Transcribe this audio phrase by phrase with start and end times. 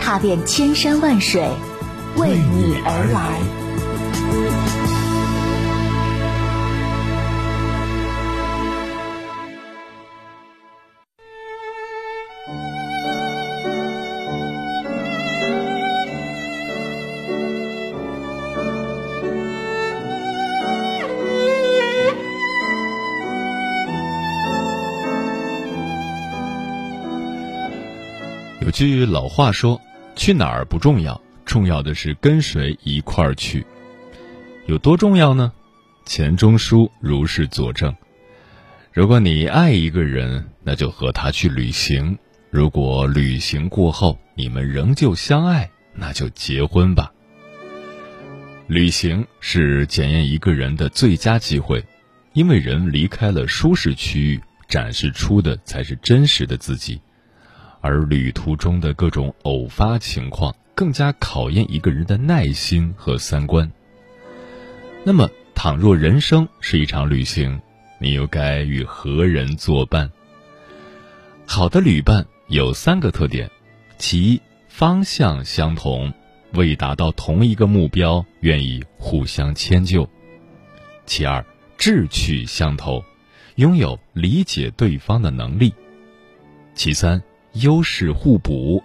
[0.00, 1.40] 踏遍千山万水，
[2.16, 3.38] 为你而来。
[28.60, 29.80] 有句老话说
[30.20, 33.64] ：“去哪儿不重要，重要的是跟谁一块儿去。”
[34.68, 35.50] 有多重要呢？
[36.04, 37.96] 钱钟书如是佐证。
[38.92, 42.18] 如果你爱一个人，那就和他去旅行；
[42.50, 47.10] 如果旅行过后你们仍旧相爱，那就结婚吧。
[48.66, 51.82] 旅行是检验一个人的最佳机会，
[52.34, 57.00] 因为人离开了舒适区域，展示出的才是真实的自己。
[57.80, 63.70] 而旅途中的各种偶发情况，更加考验一个人的耐心和三观。
[65.04, 67.60] 那么，倘若人生是一场旅行，
[67.98, 70.10] 你又该与何人作伴？
[71.46, 73.50] 好的旅伴有三个特点：
[73.98, 76.12] 其一，方向相同，
[76.52, 80.06] 为达到同一个目标，愿意互相迁就；
[81.06, 81.44] 其二，
[81.76, 83.02] 志趣相投，
[83.56, 85.70] 拥有理解对方的能力；
[86.74, 87.22] 其三。
[87.54, 88.82] 优势互补，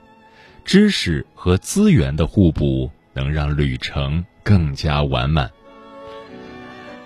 [0.63, 5.52] 知识和资源的互补能让旅程更加完满。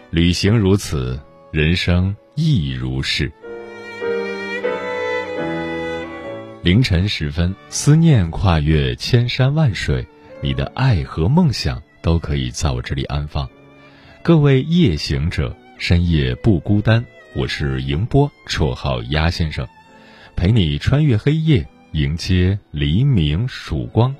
[0.09, 1.19] 旅行如此，
[1.51, 3.31] 人生亦如是。
[6.61, 10.07] 凌晨时分，思念跨越千山万水，
[10.41, 13.49] 你的爱和梦想都可以在我这里安放。
[14.23, 17.05] 各位夜行者，深夜不孤单。
[17.35, 19.67] 我是迎波，绰号鸭先生。
[20.39, 24.15] 陪你穿越黑夜，迎接黎明曙光。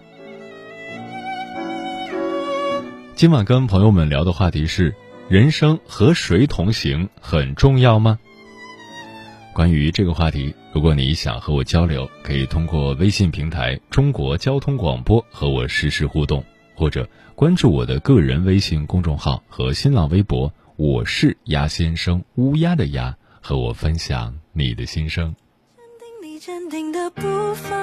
[3.16, 4.94] 今晚跟朋友们聊的话题是：
[5.30, 8.20] 人生和谁同行很重要吗？
[9.54, 16.44] 关于这个话题，如果你想和我交流，可以通过微信平台“中国交通广播”和我实时互动，
[16.76, 25.34] 或者关注我的个人微信公众号和新浪微博“我是鸭先生”，乌鸦的鸭，和我分享你的心声。
[26.40, 27.22] 坚定的步
[27.54, 27.76] 伐，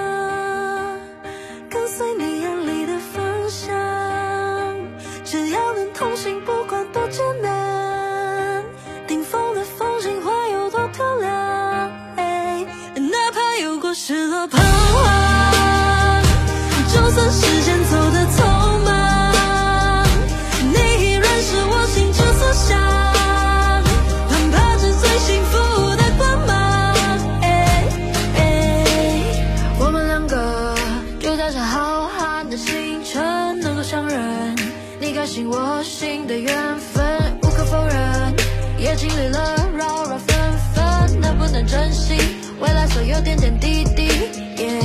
[1.68, 3.68] 跟随你眼里的方向。
[5.26, 8.64] 只要能同行，不管多艰难，
[9.06, 11.92] 顶峰的风景会有多漂亮。
[12.96, 14.46] 哪怕有过失落
[35.48, 38.34] 我心的缘分无可否认，
[38.78, 40.36] 也经历了扰扰纷
[40.72, 42.14] 纷，能不能珍惜
[42.58, 44.06] 未来所有点点滴滴？
[44.56, 44.80] 耶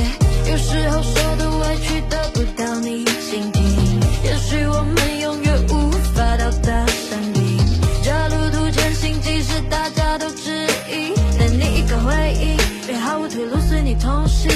[0.50, 7.58] 有时候说的委屈得不到你倾听，也许我们永远无法到达山顶。
[8.02, 14.50] 这路途艰辛，即使大家都质疑，但你一个回应，便毫无退路随你同行。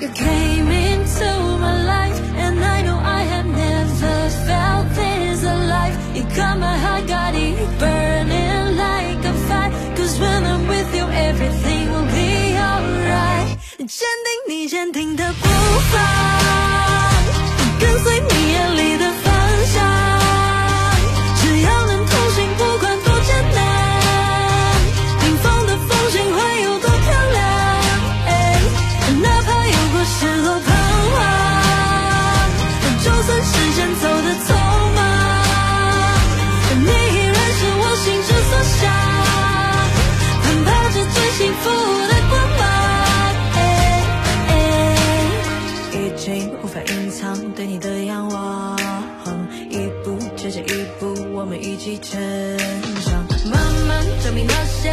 [0.00, 1.24] You came into
[1.58, 2.97] my life and I know
[7.79, 9.71] burning like a fire.
[9.95, 13.57] Cause when I'm with you, everything will be alright.
[13.77, 15.47] 坚定你坚定的步
[15.91, 16.36] 伐，
[51.88, 52.20] 起成
[53.06, 54.92] 长，慢慢证明那些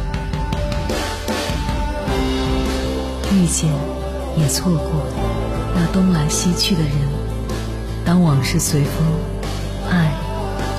[3.33, 3.69] 遇见，
[4.37, 4.91] 也错过
[5.73, 6.91] 那东来西去的人。
[8.05, 9.05] 当往事随风，
[9.89, 10.11] 爱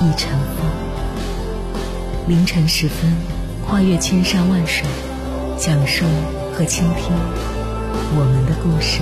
[0.01, 0.69] 已成风。
[2.27, 3.11] 凌晨时分，
[3.65, 4.85] 跨越千山万水，
[5.57, 6.05] 讲述
[6.53, 7.11] 和倾听
[8.15, 9.01] 我们的故事。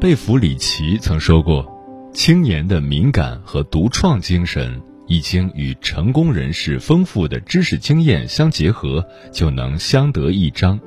[0.00, 1.62] 贝弗里奇曾说过
[2.14, 10.80] ：“青年的敏感和独创精神，一经与成功人士丰富的知识经验相结合，就能相得益彰。”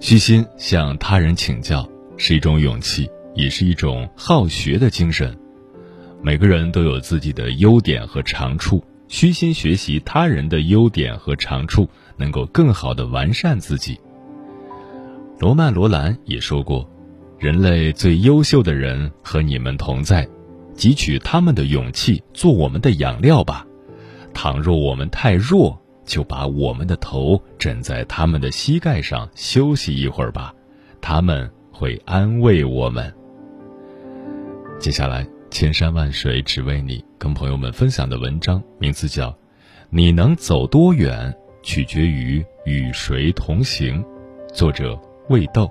[0.00, 5.38] 虚心向他人请教是一种勇气，也是一种好学的精神。
[6.20, 14.00] 每个人都有自己的优点和长处，虚心学习他人的优点和长处，能够更好的完善自己。
[15.38, 16.88] 罗曼·罗兰也说过。
[17.42, 20.24] 人类最优秀的人和你们同在，
[20.76, 23.66] 汲取他们的勇气，做我们的养料吧。
[24.32, 30.54] 倘若我们太弱，就把我们的头枕在他们的膝盖上休息一会儿吧，
[31.00, 33.12] 他们会安慰我们。
[34.78, 39.30] 接下来，千山万水只为你，跟朋友们分享的文章名字叫
[39.90, 41.34] 《你能走多远，
[41.64, 44.00] 取决于与谁同行》，
[44.54, 44.96] 作者
[45.28, 45.68] 魏豆。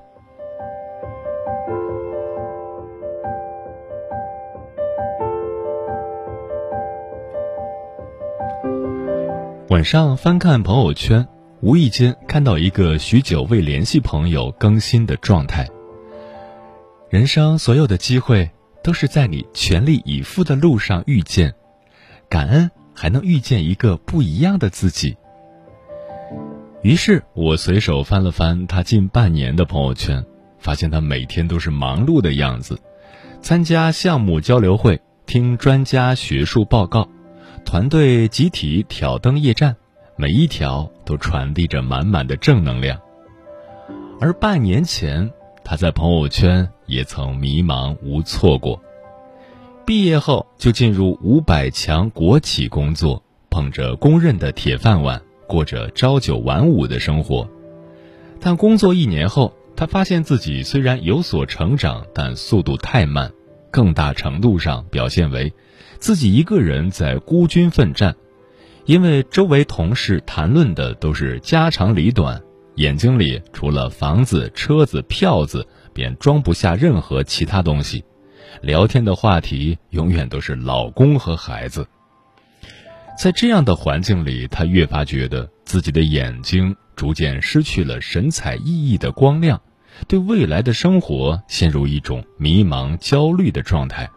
[9.72, 11.26] 晚上翻看朋友圈，
[11.62, 15.66] 无意间看到一个许久未联系朋友更新的状态。
[17.10, 18.52] 人生所有的机会
[18.84, 21.54] 都是在你全力以赴的路上遇见，
[22.28, 25.16] 感恩还能遇见一个不一样的自己。
[26.82, 30.22] 于是我随手翻了翻他近半年的朋友圈，
[30.60, 32.78] 发现他每天都是忙碌的样子，
[33.42, 37.08] 参加项目交流会，听专家学术报告。
[37.66, 39.76] 团队集体挑灯夜战，
[40.18, 43.00] 每一条都传递着满满的正能量。
[44.20, 45.32] 而半年前，
[45.64, 48.82] 他在朋友圈也曾迷茫无措过。
[49.86, 57.48] 毕业后就进入五百强国企工作，捧着公认的铁饭碗，过着朝九晚五的生活。
[58.40, 63.32] 但工作一年后，他发现自己虽然有所成长，但速度太慢，
[63.72, 65.52] 更大程度上表现为。
[65.98, 68.16] 自己一个人在孤军奋战，
[68.86, 72.42] 因为周围同事谈论的都是家长里短，
[72.76, 78.04] 眼睛里除了房子、车子、票子，便装不下任何其他东西。
[78.62, 81.88] 聊天的话题永远都是老公和孩子。
[83.16, 89.62] 在这样的环境里，他越发觉得自己的眼睛逐渐失去了神采奕奕的光亮，
[90.08, 94.10] 对未来的生活陷入一种迷茫、焦虑的状态。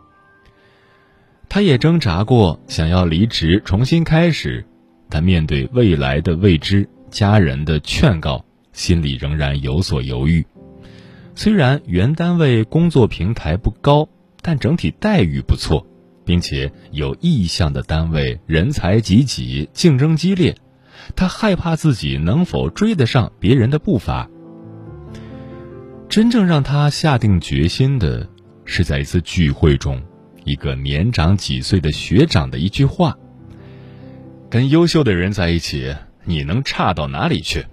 [1.49, 4.67] 他也挣扎过，想要离职重新开始，
[5.09, 10.45] 但面对未来的未知、家人的劝告，心里仍然有所犹豫。
[11.37, 14.09] 虽然原单位工作平台不高，
[14.43, 15.87] 但整体待遇不错，
[16.25, 20.57] 并且有意向的单位人才济济，竞争激烈。
[21.15, 24.31] 他害怕自己能否追得上别人的步伐。
[26.09, 28.29] 真正让他下定决心的，
[28.65, 30.01] 是在一次聚会中，
[30.45, 33.17] 一个年长几岁的学长的一句话
[34.49, 35.95] ：“跟优秀的人在一起，
[36.25, 37.65] 你能差到哪里去？”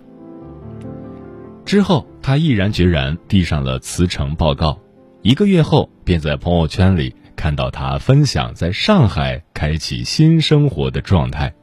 [1.65, 4.79] 之后，他毅然决然递上了辞呈报告。
[5.21, 11.53] 一个月后，便在朋友圈里看到他分享在上海开启新生活的状态。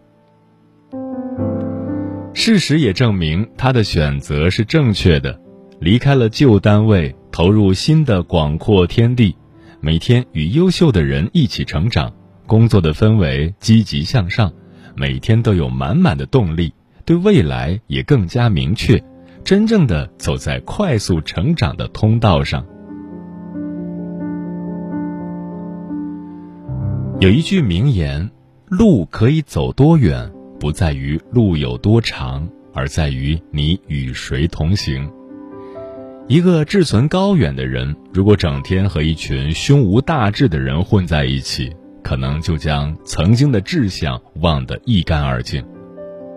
[2.33, 5.41] 事实也证明他的选择是正确的，
[5.81, 9.37] 离开了旧单位，投入新的广阔天地，
[9.81, 12.13] 每天与优秀的人一起成长，
[12.47, 14.53] 工作的氛围积极向上，
[14.97, 16.73] 每天都有满满的动力，
[17.05, 19.01] 对未来也更加明确，
[19.45, 22.67] 真正的走在快速成长的通道上。
[27.21, 28.31] 有一句名言
[28.67, 35.09] ：“路可以走多远，不在于路有多长，而在于你与谁同行。”
[36.29, 45.65] 一个志存高远的人，如果整天和一群胸无大志的人混在一起，可能就将曾经的志向忘得一干二净。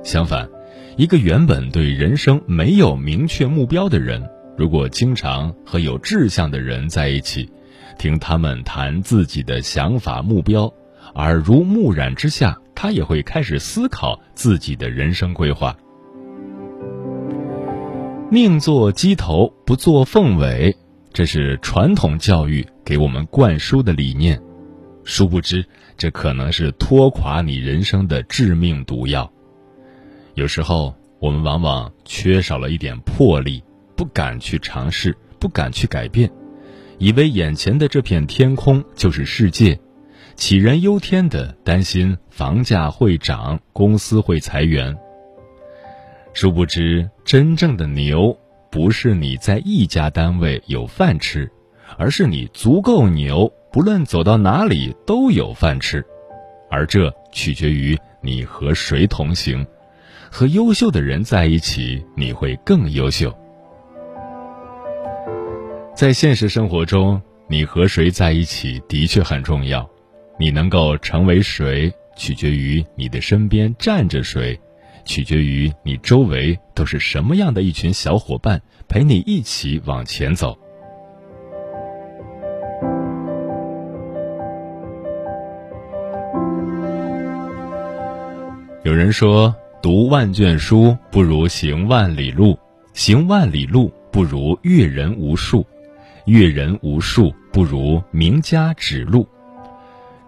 [0.01, 0.47] 相反，
[0.95, 4.23] 一个原本对人生没有明确目标的人，
[4.57, 7.51] 如果经常和有志向的人在一起，
[7.99, 10.73] 听他们谈自己的想法目标，
[11.15, 15.75] 耳濡目染之下，他也会开始思考自己的人生规划。
[18.33, 20.73] 宁做鸡头，不做凤尾，
[21.11, 24.41] 这是传统教育给我们灌输的理念。
[25.03, 25.65] 殊不知，
[25.97, 29.29] 这可能是拖垮你人生的致命毒药。
[30.35, 33.61] 有时候，我们往往缺少了一点魄力，
[33.97, 36.31] 不敢去尝试，不敢去改变。
[36.99, 39.77] 以为眼前的这片天空就是世界，
[40.37, 44.97] 杞人忧天的担心房价会涨、公司会裁员。
[46.33, 48.37] 殊不知，真正的牛
[48.69, 51.51] 不是你在一家单位有饭吃，
[51.97, 56.03] 而是你足够牛，不论走到哪里都有饭吃。
[56.69, 59.65] 而这取决于你和谁同行，
[60.29, 63.35] 和优秀的人在一起，你会更优秀。
[65.93, 69.87] 在现实生活中，你和谁在一起的确很重要。
[70.39, 74.57] 你能够成为谁，取决于你的身边站着谁，
[75.11, 80.57] 取决于你周围都是什么样的一群小伙伴陪你一起往前走。
[88.85, 92.57] 有人说，读万卷书不如行万里路，
[92.93, 95.67] 行万里路不如阅人无数。
[96.25, 99.27] 阅人无数，不如名家指路。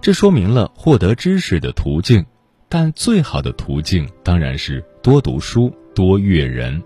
[0.02, 2.26] 这说明了获得知识的途径，
[2.74, 6.82] 但最好的途径当然是多读书、多阅人。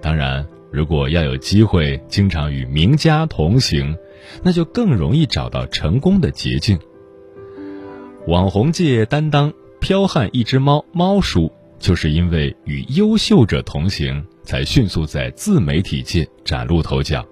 [0.00, 3.94] 当然，如果要有机会经常与名家同行，
[4.42, 6.78] 那就更容易找到成功的捷径。
[8.28, 17.22] 网红界担当剽悍一只猫猫叔，就是因为与优秀者同行，才迅速在自媒体界崭露头角。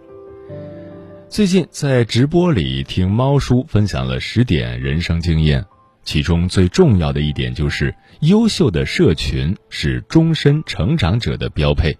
[1.30, 5.64] 最近在直播里听猫叔分享了十点人生经验，
[6.06, 11.98] 其中最重要的一点就是，优秀的社群是终身成长者的标配。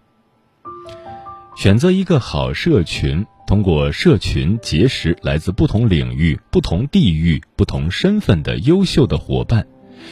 [1.56, 9.66] 选择一个好社群，通过社群结识来自不同领域、不同地域、不同身份的优秀的伙伴，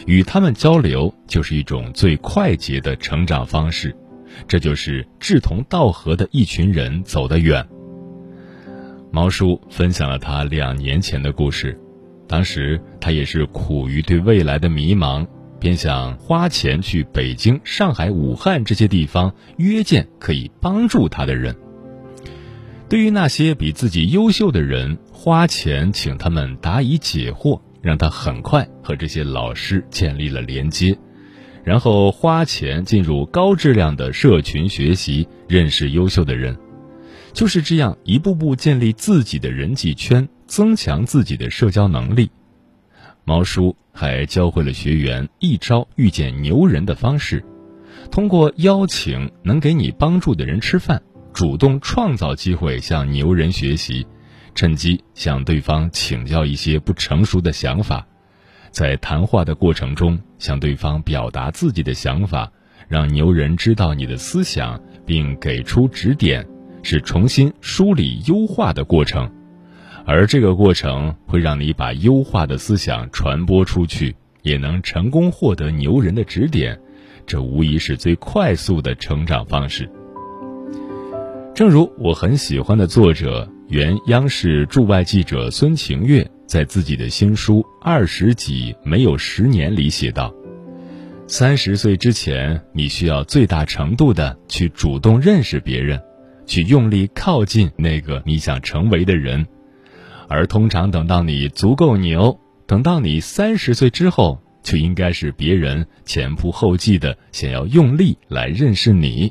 [0.07, 3.95] 与他们交流就是一种最快捷的成长方式。
[4.49, 7.65] 这就是志同道合的一群人走得远。
[9.13, 11.79] 毛叔分享了他两年前的故事，
[12.27, 15.27] 当时他也是苦于对未来的迷茫，
[15.61, 21.55] 便想花钱去北京、上海、武汉这些地方约见可以帮助他的人。
[22.89, 30.97] 对于那些比自己优秀的人，花钱请他们答疑解惑，让他很快和这些老师建立了连接，
[31.65, 36.57] 然后花钱进入高质量的社群学习，认识优秀的人。
[37.33, 42.31] 就是这样一步步建立自己的人际圈，增强自己的社交能力。
[43.25, 47.45] 毛叔还教会了学员一招遇见牛人的方式：
[48.11, 54.07] 通过邀请能给你帮助的人吃饭，主动创造机会向牛人学习，
[54.55, 58.07] 趁机向对方请教一些不成熟的想法，
[58.71, 62.53] 在谈话的过程中向对方表达自己的想法，
[62.89, 66.47] 让牛人知道你的思想，并给出指点。
[66.87, 69.33] 是重新梳理优化的过程，
[70.07, 76.79] 而这个过程会让你把优化的思想传播出去，也能成功获得牛人的指点，
[77.27, 79.89] 这无疑是最快速的成长方式。
[81.55, 90.35] 正如我很喜欢的作者原央视驻外记者孙晴月在自己的新书《二十几没有十年》里写道
[91.27, 95.99] ：“三十岁之前，你需要最大程度的去主动认识别人，
[96.45, 99.47] 去用力靠近那个你想成为的人，
[100.29, 109.31] 而通常等到你足够牛，等到你三十岁之后。”就应该是别人前仆后继的想要用力来认识你。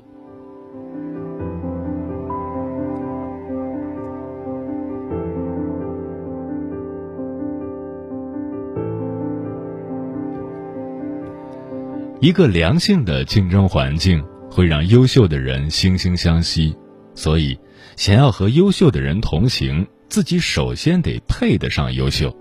[12.21, 16.77] 一个良性的竞争环境会让优秀的人惺惺相惜，
[17.15, 17.57] 所以
[17.95, 22.31] 想要和优秀的人同行，自己首先得配得上优秀。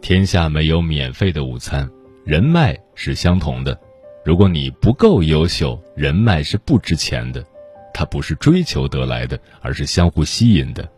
[0.00, 1.90] 天下没有免费的午餐，
[2.24, 3.76] 人脉是相同的。
[4.24, 7.44] 如果你不够优秀，人脉是不值钱的。
[7.92, 10.88] 它不是追求得来的，而是相互吸引的。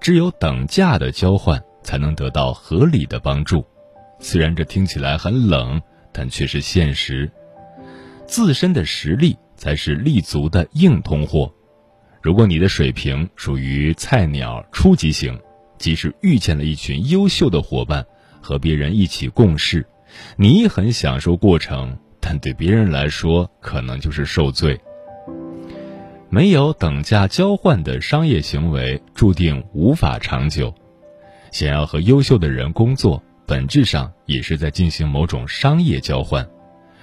[0.00, 3.66] 只有等价的交换，才能得到合理的帮助。
[4.20, 7.28] 虽然这听起来很冷，但却是现实。
[8.28, 11.52] 自身的实力才是立足的硬通货。
[12.22, 15.38] 如果你的水平属于菜鸟、初级型，
[15.78, 18.04] 即使遇见了一群优秀的伙伴。
[18.42, 19.86] 和别人一起共事，
[20.36, 24.80] 你很享受过程，但对别人来说可能就是受罪。
[26.30, 30.74] 没有等价交换的商业行为，注定无法长久。
[31.52, 36.48] 想要和优秀的人工作，本质上也是在进行某种商业交换。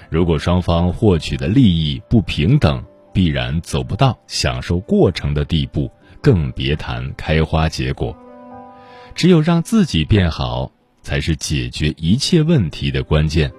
[0.10, 2.84] 如果双方获取的利益不平等，
[3.18, 5.90] 必然走不到享受过程的地步，
[6.22, 8.16] 更别谈开花结果。
[9.16, 10.72] 只有让自己变好。
[11.02, 13.50] 才是解决一切问题的关键。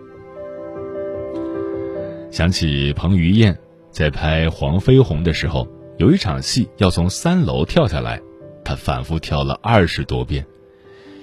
[2.31, 3.59] 想起彭于晏
[3.91, 5.67] 在拍《黄飞鸿》的时候，
[5.97, 8.21] 有一场戏要从三楼跳下来，
[8.63, 10.45] 他反复跳了二十多遍。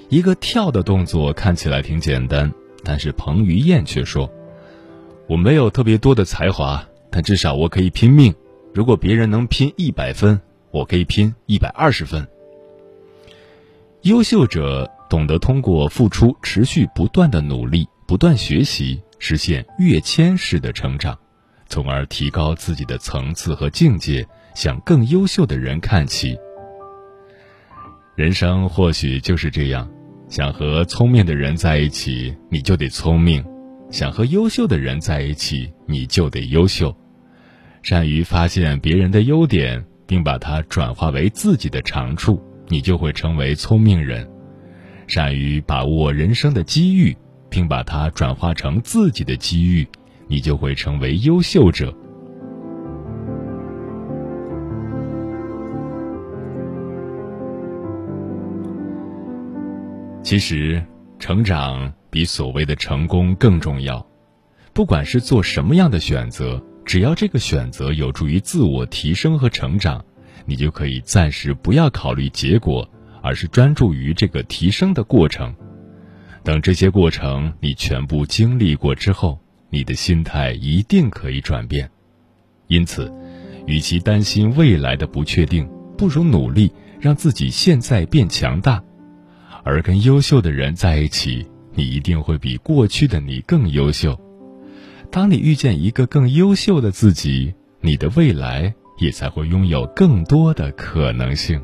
[0.10, 2.52] 一个跳的动作看起来挺简单，
[2.84, 4.28] 但是彭于晏却说
[5.30, 6.84] ：“我没有特别多的才华，
[7.15, 8.36] 但至少我可以拼命。
[8.73, 10.38] 如果别人能拼一百分，
[10.71, 12.28] 我可以拼一百二十分。”
[14.04, 14.91] 优秀者。
[15.08, 21.15] 懂得通过付出持续不断的努力，不断学习，实现跃迁式的成长，
[21.69, 26.36] 从而提高自己的层次和境界，向更优秀的人看齐。
[28.15, 29.88] 人生或许就是这样，
[30.28, 33.43] 想和聪明的人在一起，你就得聪明；
[33.91, 36.93] 想和优秀的人在一起，你就得优秀。
[37.86, 44.28] 善于发现别人的优点，并把它转化为自己的长处，你就会成为聪明人。
[45.06, 47.15] 善于把握人生的机遇，
[47.48, 49.88] 并把它转化成自己的机遇，
[50.28, 51.95] 你就会成为优秀者。
[60.24, 60.84] 其实，
[61.19, 64.04] 成长比所谓的成功更重要。
[64.74, 70.04] 不管是做什么样的选择，只要这个选择有助于自我提升和成长，
[70.45, 72.88] 你就可以暂时不要考虑结果。
[73.28, 75.52] 而是专注于这个提升的过程，
[76.43, 79.39] 等这些过程你全部经历过之后，
[79.71, 81.89] 你的心态一定可以转变。
[82.67, 83.12] 因此，
[83.65, 85.67] 与其担心未来的不确定，
[85.98, 88.80] 不如努力让自己现在变强大。
[89.63, 91.43] 而跟优秀的人在一起，
[91.74, 94.15] 你一定会比过去的你更优秀。
[95.12, 101.62] 当你遇见一个更优秀的自己，你的未来也才会拥有更多的可能性。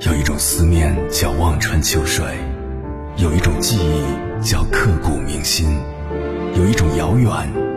[0.00, 2.24] 有一种思念叫望穿秋水，
[3.16, 5.68] 有一种记忆叫刻骨铭心，
[6.56, 7.28] 有一种遥远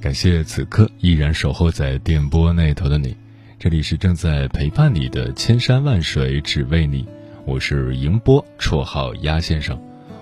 [0.00, 3.14] 感谢此刻依然守候在电波那头的你，
[3.58, 7.06] 这里是正在陪伴你的千山万水只为你，
[7.44, 9.78] 我是迎波，绰号鸭先生，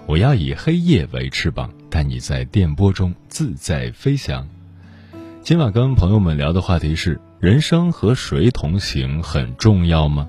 [0.06, 4.48] 我要以黑夜为翅膀，带你在电波中自在飞翔。
[5.42, 10.28] 今晚跟朋友们聊的话题是：人生和谁同行很重要吗？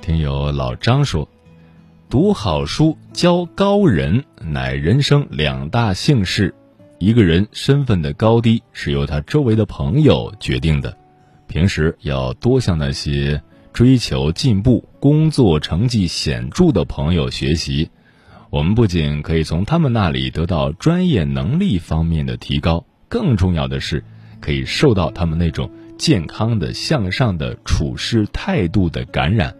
[0.00, 1.28] 听友老张说，
[2.08, 6.54] 读好书、交高人，乃人生两大幸事。
[7.02, 10.94] 一个人身份的高低是由他周围的朋友决定的。
[11.46, 17.88] 平时要多向那些追求进步、工作成绩显著的朋友学习。
[18.50, 24.04] 我们不仅可以从他们那里得到专业能力方面的提高，更重要的是，
[24.38, 29.56] 可以受到他们那种健康的、向上的处事态度的感染。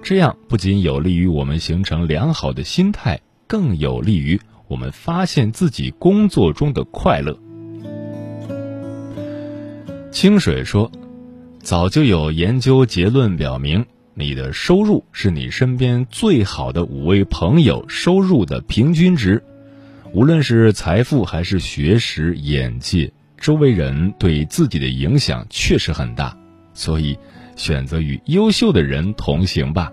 [0.00, 7.36] 这样不仅有利于我们形成良好的心态，更有利于我们发现自己工作中的快乐。
[10.12, 10.90] 清水说
[11.60, 19.42] ：“早就有研究结论表明，你的收入是你身边最好的五位朋友收入的平均值。
[20.12, 26.36] 无论是财富还是学识、眼界，周围人对自己的影响确实很大。
[26.74, 27.18] 所以。”
[27.58, 29.92] 选择与优秀的人同行吧。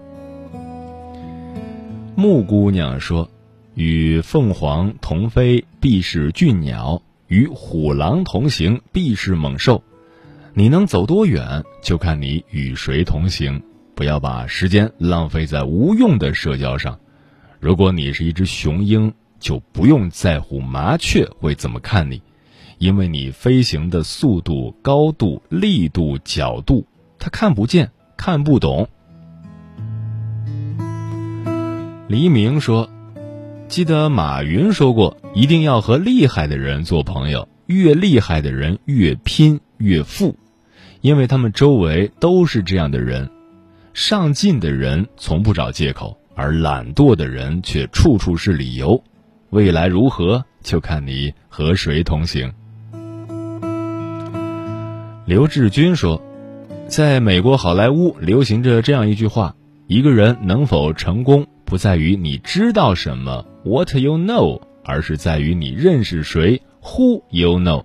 [2.15, 3.27] 木姑娘说
[3.75, 9.83] ：“与凤凰同飞，必是俊鸟；与虎狼同行，必是猛兽。
[10.53, 13.61] 你能走多远，就看你与谁同行。
[13.93, 16.99] 不要把时间浪费在无用的社交上。
[17.59, 22.21] 如果你是一只雄鹰，就不用在乎麻雀会怎么看你，
[22.77, 28.87] 因为你飞行的速度、高度、力度、角度。”他看不见，看不懂。
[32.07, 32.87] 黎明说
[33.67, 40.37] ：“记得马云说过，一定要和厉害的人做朋友，越厉害的人越拼越富，
[41.01, 43.29] 因为他们周围都是这样的人。
[43.93, 49.03] 上进的人从不找借口，而懒惰的人却处处是理由。
[49.49, 52.53] 未来如何，就看你和谁同行。”
[55.25, 56.21] 刘志军说。
[56.87, 59.55] 在美国好莱坞流行着这样一句话：
[59.87, 67.83] 一个人能否成功，不在于你知道什么 （what you know），而是在于你认识谁 （who you know）。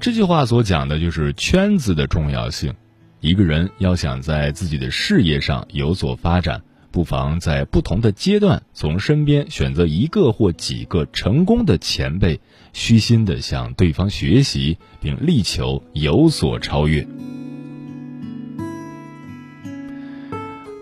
[0.00, 2.74] 这句话所讲的就是圈子的重要性。
[3.20, 12.40] 一个人要想在自己的事业上有所发展，不妨在不同的阶段从身边选择一个或几个成功的前辈，
[12.72, 17.06] 虚心的向对方学习，并力求有所超越。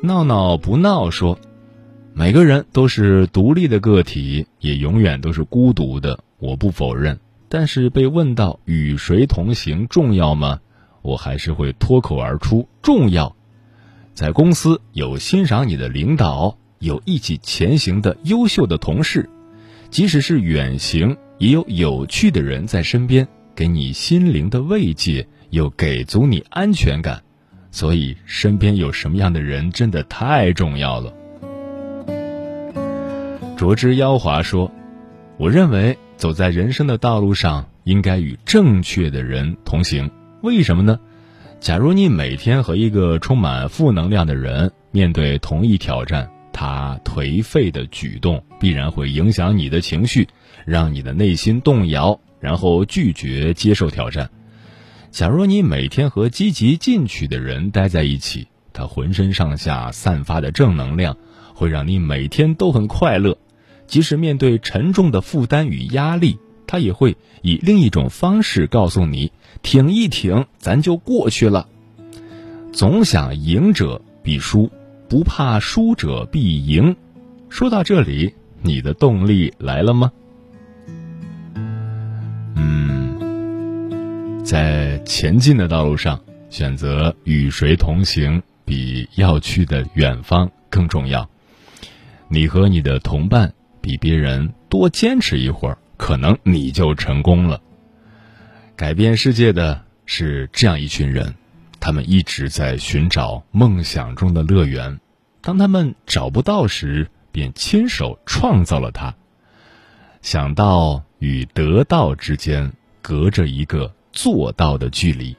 [0.02, 1.38] 闹闹不闹说，
[2.16, 6.22] 每个人都是独立的个体，也永远都是孤独的。
[6.38, 10.60] 我不否认，但是被问到与谁同行重要吗？
[11.02, 13.34] 我还是会脱口而出重要。
[14.14, 19.28] 在公司有欣赏你的领导，有一起前行的优秀的同事，
[19.90, 27.24] 即使是远行，也有有趣的人在身边，给你心灵的慰藉，又给足你安全感。
[27.72, 31.12] 所以，身边有什么样的人真的太重要了。
[33.56, 34.72] 卓之妖华说
[35.38, 40.10] ：“我认为走在人生的道路上，应该与正确的人同行。
[40.42, 40.98] 为什么呢？
[41.60, 50.26] 假如你每天和一个充满负能量的人面对同一挑战，他颓废的举动必然会影响你的情绪，
[50.66, 54.30] 让你的内心动摇，然后拒绝接受挑战。”
[55.12, 61.16] 假如你每天和积极进取的人待在一起，他浑身上下散发的正能量，
[61.54, 63.38] 会让你每天都很快乐。
[63.86, 71.68] 即使面对沉重的负担与压力，他也会以另一种方式告诉你：挺一挺，咱就过去了。
[72.72, 74.70] 总想赢者必输，
[75.08, 76.96] 不怕输者必赢。
[77.48, 80.10] 说到这里，你的动力来了吗？
[82.56, 86.20] 嗯在前进的道路上，
[86.50, 91.28] 选择与谁同行，比要去的远方更重要。
[92.28, 93.52] 你和你的同伴
[93.84, 97.60] 比别人多坚持一会儿，可能你就成功了。
[98.74, 101.34] 改变世界的是这样一群人，
[101.78, 104.98] 他们一直在寻找梦想中的乐园，
[105.42, 109.14] 当他们找不到时，便亲手创造了它。
[110.22, 113.94] 想到与得到之间隔着一个。
[114.16, 115.36] 做到的距离，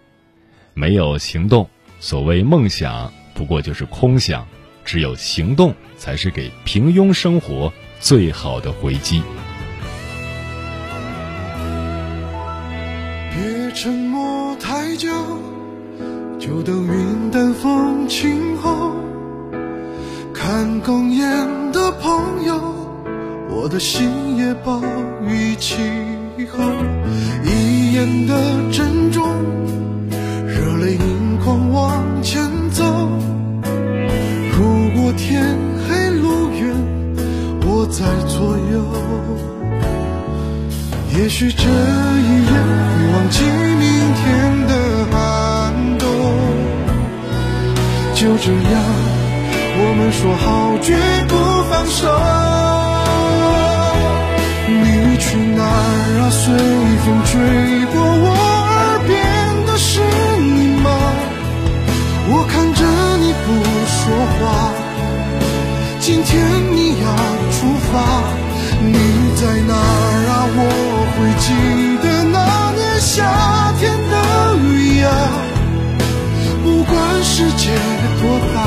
[0.73, 1.69] 没有行动，
[2.01, 4.43] 所谓梦想不过就是空想；
[4.83, 9.21] 只有行动，才是给平庸生活最好的回击。
[13.31, 15.09] 别沉默太久，
[16.39, 18.91] 就等云淡风轻后。
[20.33, 22.73] 看哽咽的朋友，
[23.49, 24.81] 我的心也暴
[25.27, 25.75] 雨气
[26.51, 26.59] 候。
[27.43, 28.35] 变得
[28.71, 29.23] 珍重，
[41.17, 42.53] 也许这一夜会
[43.13, 43.83] 忘记明
[44.15, 44.23] 天
[44.67, 44.73] 的
[45.11, 45.15] 寒
[45.97, 46.03] 冬。
[48.13, 48.75] 就这样，
[49.77, 50.45] 我们说好
[50.81, 50.87] 绝
[51.29, 51.33] 不
[51.69, 51.99] 放手。
[54.67, 55.25] 你去
[55.55, 55.67] 哪儿
[56.19, 56.23] 啊？
[56.29, 56.43] 随
[57.05, 57.31] 风吹
[57.93, 58.25] 过我
[58.71, 59.09] 耳边
[59.65, 60.01] 的是
[60.41, 60.85] 你吗？
[62.27, 62.81] 我看着
[63.17, 63.47] 你不
[63.87, 64.03] 说
[64.35, 64.43] 话，
[66.01, 66.33] 今天
[66.75, 67.05] 你要
[67.51, 67.55] 出
[67.89, 67.93] 发，
[68.81, 68.93] 你
[69.39, 69.73] 在哪？
[70.47, 70.59] 我
[71.17, 71.45] 会记
[72.03, 72.37] 得那
[72.73, 74.13] 年夏天的
[74.57, 75.07] 雨呀，
[76.63, 77.73] 不管世界
[78.21, 78.57] 多大，